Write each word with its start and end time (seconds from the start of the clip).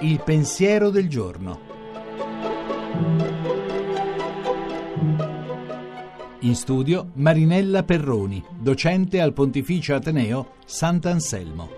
Il 0.00 0.20
pensiero 0.22 0.90
del 0.90 1.08
giorno. 1.08 1.60
In 6.40 6.54
studio 6.54 7.10
Marinella 7.14 7.84
Perroni, 7.84 8.44
docente 8.58 9.20
al 9.20 9.32
Pontificio 9.32 9.94
Ateneo 9.94 10.56
Sant'Anselmo. 10.66 11.70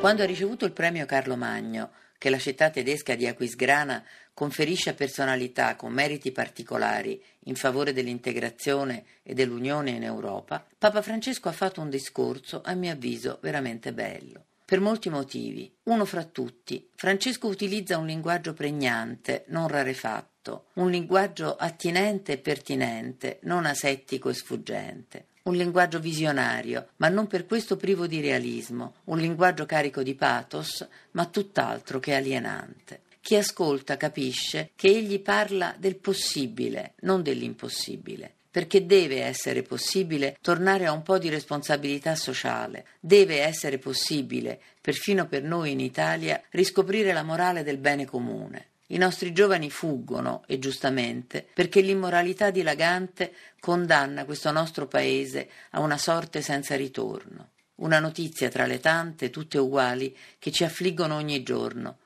Quando 0.00 0.22
ha 0.22 0.26
ricevuto 0.26 0.64
il 0.64 0.72
premio 0.72 1.06
Carlo 1.06 1.36
Magno, 1.36 1.90
che 2.18 2.30
la 2.30 2.38
città 2.38 2.70
tedesca 2.70 3.14
di 3.14 3.26
Aquisgrana 3.26 4.04
conferisce 4.32 4.90
a 4.90 4.94
personalità 4.94 5.76
con 5.76 5.92
meriti 5.92 6.30
particolari 6.32 7.22
in 7.44 7.54
favore 7.54 7.92
dell'integrazione 7.92 9.04
e 9.22 9.32
dell'unione 9.34 9.90
in 9.90 10.02
Europa, 10.02 10.66
Papa 10.76 11.00
Francesco 11.02 11.48
ha 11.48 11.52
fatto 11.52 11.80
un 11.80 11.88
discorso, 11.88 12.60
a 12.64 12.74
mio 12.74 12.92
avviso, 12.92 13.38
veramente 13.40 13.92
bello. 13.92 14.44
Per 14.64 14.80
molti 14.80 15.08
motivi. 15.08 15.72
Uno 15.84 16.04
fra 16.04 16.24
tutti, 16.24 16.90
Francesco 16.96 17.46
utilizza 17.46 17.98
un 17.98 18.06
linguaggio 18.06 18.52
pregnante, 18.52 19.44
non 19.48 19.68
rarefatto, 19.68 20.35
un 20.74 20.90
linguaggio 20.90 21.56
attinente 21.56 22.32
e 22.32 22.38
pertinente, 22.38 23.38
non 23.42 23.66
asettico 23.66 24.28
e 24.28 24.34
sfuggente 24.34 25.24
un 25.46 25.54
linguaggio 25.54 26.00
visionario, 26.00 26.88
ma 26.96 27.08
non 27.08 27.28
per 27.28 27.46
questo 27.46 27.76
privo 27.76 28.08
di 28.08 28.20
realismo, 28.20 28.94
un 29.04 29.18
linguaggio 29.18 29.64
carico 29.64 30.02
di 30.02 30.16
pathos, 30.16 30.84
ma 31.12 31.26
tutt'altro 31.26 32.00
che 32.00 32.14
alienante. 32.14 33.02
Chi 33.20 33.36
ascolta 33.36 33.96
capisce 33.96 34.70
che 34.74 34.88
egli 34.88 35.20
parla 35.20 35.74
del 35.78 35.96
possibile, 35.96 36.94
non 37.02 37.22
dell'impossibile 37.22 38.32
perché 38.56 38.86
deve 38.86 39.22
essere 39.22 39.62
possibile 39.62 40.38
tornare 40.40 40.86
a 40.86 40.92
un 40.92 41.02
po' 41.02 41.18
di 41.18 41.28
responsabilità 41.28 42.14
sociale, 42.14 42.86
deve 43.00 43.42
essere 43.42 43.76
possibile, 43.76 44.58
perfino 44.80 45.26
per 45.26 45.42
noi 45.42 45.72
in 45.72 45.80
Italia, 45.80 46.42
riscoprire 46.52 47.12
la 47.12 47.22
morale 47.22 47.62
del 47.62 47.76
bene 47.76 48.06
comune. 48.06 48.68
I 48.88 48.98
nostri 48.98 49.32
giovani 49.32 49.70
fuggono, 49.70 50.44
e 50.46 50.58
giustamente, 50.58 51.44
perché 51.52 51.80
l'immoralità 51.80 52.50
dilagante 52.50 53.34
condanna 53.58 54.24
questo 54.24 54.52
nostro 54.52 54.86
paese 54.86 55.48
a 55.70 55.80
una 55.80 55.98
sorte 55.98 56.40
senza 56.40 56.76
ritorno. 56.76 57.50
Una 57.76 57.98
notizia 57.98 58.48
tra 58.48 58.64
le 58.66 58.78
tante, 58.78 59.30
tutte 59.30 59.58
uguali, 59.58 60.16
che 60.38 60.52
ci 60.52 60.64
affliggono 60.64 61.16
ogni 61.16 61.42
giorno. 61.42 61.98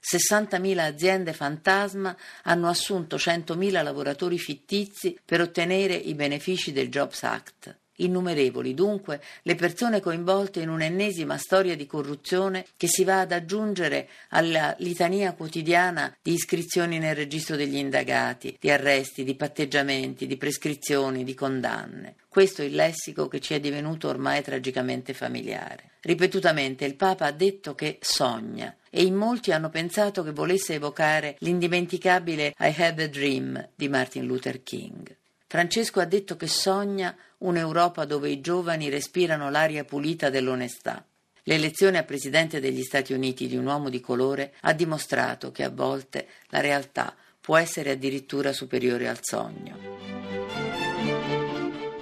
60.000 0.00 0.78
aziende 0.78 1.32
fantasma 1.32 2.16
hanno 2.44 2.68
assunto 2.68 3.16
100.000 3.16 3.82
lavoratori 3.82 4.38
fittizi 4.38 5.18
per 5.24 5.40
ottenere 5.40 5.94
i 5.94 6.14
benefici 6.14 6.72
del 6.72 6.88
Jobs 6.88 7.24
Act. 7.24 7.77
Innumerevoli, 8.00 8.74
dunque, 8.74 9.20
le 9.42 9.54
persone 9.54 10.00
coinvolte 10.00 10.60
in 10.60 10.68
un'ennesima 10.68 11.36
storia 11.36 11.74
di 11.74 11.86
corruzione 11.86 12.64
che 12.76 12.86
si 12.86 13.02
va 13.04 13.20
ad 13.20 13.32
aggiungere 13.32 14.08
alla 14.30 14.74
litania 14.78 15.32
quotidiana 15.34 16.16
di 16.22 16.32
iscrizioni 16.32 16.98
nel 16.98 17.16
registro 17.16 17.56
degli 17.56 17.76
indagati, 17.76 18.56
di 18.60 18.70
arresti, 18.70 19.24
di 19.24 19.34
patteggiamenti, 19.34 20.26
di 20.26 20.36
prescrizioni, 20.36 21.24
di 21.24 21.34
condanne. 21.34 22.14
Questo 22.28 22.62
è 22.62 22.66
il 22.66 22.74
lessico 22.74 23.26
che 23.26 23.40
ci 23.40 23.54
è 23.54 23.60
divenuto 23.60 24.08
ormai 24.08 24.42
tragicamente 24.42 25.12
familiare. 25.12 25.90
Ripetutamente 26.02 26.84
il 26.84 26.94
Papa 26.94 27.26
ha 27.26 27.32
detto 27.32 27.74
che 27.74 27.98
sogna 28.00 28.76
e 28.90 29.02
in 29.02 29.14
molti 29.14 29.50
hanno 29.50 29.70
pensato 29.70 30.22
che 30.22 30.30
volesse 30.30 30.74
evocare 30.74 31.34
l'indimenticabile 31.40 32.54
I 32.58 32.74
Have 32.78 33.02
a 33.02 33.08
Dream 33.08 33.70
di 33.74 33.88
Martin 33.88 34.24
Luther 34.24 34.62
King. 34.62 35.17
Francesco 35.50 35.98
ha 35.98 36.04
detto 36.04 36.36
che 36.36 36.46
sogna 36.46 37.16
un'Europa 37.38 38.04
dove 38.04 38.28
i 38.28 38.42
giovani 38.42 38.90
respirano 38.90 39.48
l'aria 39.48 39.82
pulita 39.82 40.28
dell'onestà. 40.28 41.02
L'elezione 41.44 41.96
a 41.96 42.02
presidente 42.02 42.60
degli 42.60 42.82
Stati 42.82 43.14
Uniti 43.14 43.48
di 43.48 43.56
un 43.56 43.64
uomo 43.64 43.88
di 43.88 44.00
colore 44.00 44.52
ha 44.60 44.74
dimostrato 44.74 45.50
che 45.50 45.64
a 45.64 45.70
volte 45.70 46.28
la 46.48 46.60
realtà 46.60 47.16
può 47.40 47.56
essere 47.56 47.92
addirittura 47.92 48.52
superiore 48.52 49.08
al 49.08 49.20
sogno. 49.22 49.78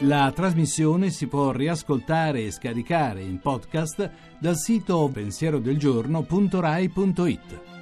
La 0.00 0.30
trasmissione 0.34 1.08
si 1.08 1.26
può 1.26 1.50
riascoltare 1.50 2.42
e 2.42 2.50
scaricare 2.50 3.22
in 3.22 3.38
podcast 3.38 4.10
dal 4.38 4.58
sito 4.58 5.08
pensierodelgiorno.rai.it. 5.10 7.79